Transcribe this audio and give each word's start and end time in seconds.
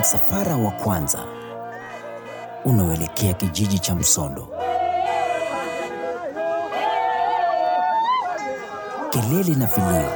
msafara 0.00 0.56
wa 0.56 0.70
kwanza 0.70 1.18
unaoelekea 2.64 3.32
kijiji 3.32 3.78
cha 3.78 3.94
Msondo. 3.94 4.48
Kelele 9.10 9.54
na 9.54 9.66
vilio, 9.66 10.10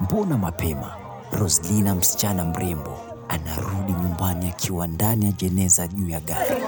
mbona 0.00 0.38
mapema? 0.38 0.90
Roslina, 1.32 1.94
msichana 1.94 2.44
mrembo, 2.44 2.98
anarudi 3.28 3.92
nyumbani 3.92 4.48
akiwa 4.48 4.86
ndani 4.86 5.26
ya 5.26 5.32
jeneza 5.32 5.88
juu 5.88 6.08
ya 6.08 6.20
gari. 6.20 6.62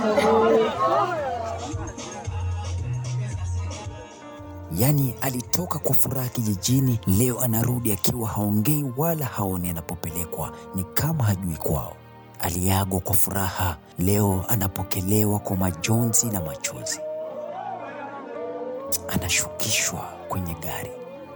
Yaani 4.78 5.14
alitoka 5.20 5.78
kwa 5.78 5.94
furaha 5.94 6.28
kijijini, 6.28 7.00
leo 7.06 7.40
anarudi 7.40 7.92
akiwa 7.92 8.28
haongei 8.28 8.84
wala 8.96 9.26
haoni 9.26 9.70
anapopelekwa, 9.70 10.52
ni 10.74 10.84
kama 10.84 11.24
hajui 11.24 11.56
kwao. 11.56 11.92
Aliagwa 12.40 13.00
kwa 13.00 13.14
furaha, 13.16 13.76
leo 13.98 14.44
anapokelewa 14.48 15.38
kwa 15.38 15.56
majonzi 15.56 16.26
na 16.26 16.40
machozi. 16.40 17.00
Anashukishwa 19.08 20.00
kwenye 20.28 20.54
gari, 20.54 20.90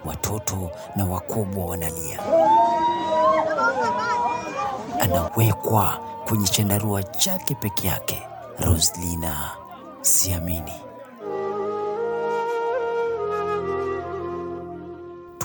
watoto 0.05 0.71
na 0.97 1.05
wakubwa 1.05 1.67
wanalia. 1.67 2.19
Anawekwa 5.01 5.99
kwenye 6.29 6.49
chandarua 6.49 7.03
chake 7.03 7.55
peke 7.55 7.87
yake. 7.87 8.23
Roslina, 8.61 9.51
siamini. 10.01 10.73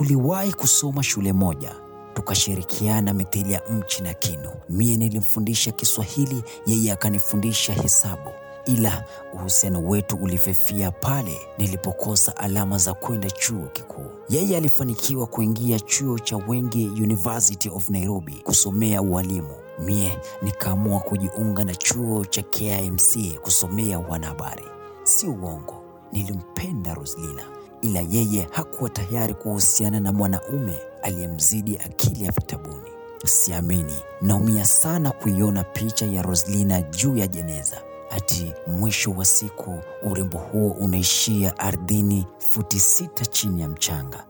Tuliwahi 0.04 0.54
kusoma 0.54 1.04
shule 1.04 1.34
moja, 1.34 1.76
tukashirikiana 2.14 3.14
mithili 3.14 3.54
ya 3.54 3.62
mchi 3.70 4.04
na 4.04 4.14
kinu. 4.14 4.50
Mie 4.70 4.98
nilimfundisha 4.98 5.72
Kiswahili, 5.72 6.44
yeye 6.66 6.92
akanifundisha 6.92 7.74
hesabu, 7.74 8.30
ila 8.66 9.04
uhusiano 9.34 9.84
wetu 9.84 10.16
ulififia 10.16 10.92
pale 10.92 11.40
nilipokosa 11.58 12.38
alama 12.38 12.78
za 12.78 12.94
kwenda 12.94 13.32
chuo 13.32 13.68
kikuu. 13.74 14.12
Yeye 14.30 14.58
alifanikiwa 14.58 15.28
kuingia 15.28 15.80
chuo 15.80 16.20
cha 16.20 16.38
Wenge 16.38 16.86
University 16.88 17.70
of 17.70 17.90
Nairobi 17.90 18.34
kusomea 18.44 19.02
ualimu. 19.02 19.56
Mie 19.80 20.18
nikaamua 20.42 21.00
kujiunga 21.00 21.64
na 21.64 21.76
chuo 21.76 22.26
cha 22.26 22.42
KIMC 22.42 23.40
kusomea 23.42 24.00
wanahabari. 24.00 24.66
Si 25.04 25.28
uongo, 25.28 25.84
nilimpenda 26.12 26.94
Roslina 26.94 27.44
ila 27.84 28.00
yeye 28.10 28.48
hakuwa 28.52 28.90
tayari 28.90 29.34
kuhusiana 29.34 30.00
na 30.00 30.12
mwanaume 30.14 30.80
aliyemzidi 31.02 31.78
akili 31.78 32.26
ya 32.26 32.32
vitabuni. 32.32 32.90
Siamini, 33.26 33.96
naumia 34.22 34.66
sana 34.66 35.12
kuiona 35.12 35.64
picha 35.64 36.06
ya 36.06 36.22
Roslina 36.22 36.82
juu 36.82 37.18
ya 37.18 37.28
jeneza. 37.28 37.82
Ati 38.12 38.54
mwisho 38.68 39.12
wa 39.12 39.26
siku 39.26 39.80
urembo 40.12 40.38
huo 40.38 40.72
unaishia 40.72 41.60
ardhini, 41.60 42.28
futi 42.38 42.80
sita 42.80 43.26
chini 43.26 43.62
ya 43.62 43.68
mchanga. 43.70 44.26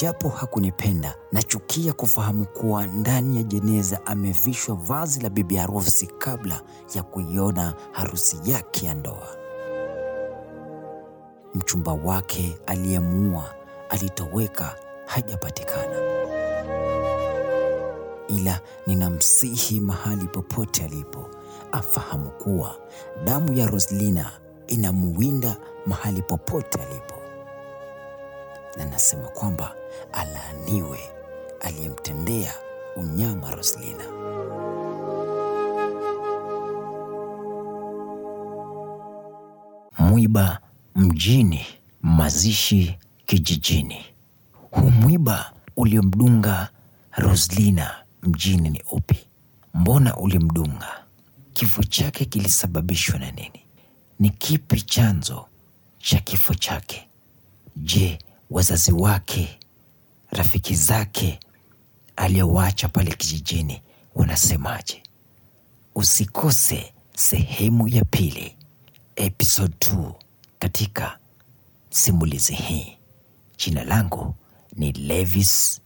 Japo 0.00 0.28
hakunipenda, 0.28 1.14
nachukia 1.32 1.92
kufahamu 1.92 2.46
kuwa 2.46 2.86
ndani 2.86 3.36
ya 3.36 3.42
jeneza 3.42 4.06
amevishwa 4.06 4.74
vazi 4.76 5.20
la 5.20 5.30
bibi 5.30 5.56
harusi 5.56 6.06
kabla 6.06 6.60
ya 6.94 7.02
kuiona 7.02 7.74
harusi 7.92 8.36
yake 8.44 8.86
ya 8.86 8.94
ndoa. 8.94 9.37
Mchumba 11.54 11.92
wake 11.92 12.58
aliyemuua 12.66 13.54
alitoweka, 13.88 14.76
hajapatikana. 15.06 15.96
Ila 18.28 18.60
ninamsihi 18.86 19.80
mahali 19.80 20.26
popote 20.26 20.84
alipo 20.84 21.26
afahamu 21.72 22.30
kuwa 22.30 22.76
damu 23.24 23.52
ya 23.52 23.66
Roslina 23.66 24.30
inamuwinda 24.66 25.56
mahali 25.86 26.22
popote 26.22 26.82
alipo, 26.82 27.14
na 28.76 28.84
nasema 28.84 29.28
kwamba 29.28 29.74
alaaniwe 30.12 31.00
aliyemtendea 31.60 32.52
unyama 32.96 33.54
Roslina. 33.54 34.04
Mwiba 39.98 40.58
mjini, 40.98 41.66
mazishi 42.02 42.98
kijijini. 43.26 44.04
Huu 44.70 44.90
mwiba 44.90 45.52
uliomdunga 45.76 46.68
Roslina 47.12 47.94
mjini 48.22 48.70
ni 48.70 48.82
upi? 48.92 49.16
Mbona 49.74 50.16
ulimdunga? 50.16 51.04
Kifo 51.52 51.82
chake 51.82 52.24
kilisababishwa 52.24 53.18
na 53.18 53.30
nini? 53.30 53.60
Ni 54.18 54.30
kipi 54.30 54.80
chanzo 54.82 55.46
cha 55.98 56.20
kifo 56.20 56.54
chake? 56.54 57.08
Je, 57.76 58.18
wazazi 58.50 58.92
wake, 58.92 59.58
rafiki 60.30 60.74
zake 60.74 61.40
aliyowacha 62.16 62.88
pale 62.88 63.10
kijijini 63.14 63.82
wanasemaje? 64.14 65.02
Usikose 65.94 66.92
sehemu 67.16 67.88
ya 67.88 68.04
pili, 68.04 68.56
episode 69.16 69.74
2 69.80 70.12
katika 70.58 71.18
simulizi 71.90 72.54
hii. 72.54 72.98
Jina 73.58 73.84
langu 73.84 74.34
ni 74.76 74.92
Levis 74.92 75.80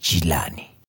Jilani. 0.00 0.66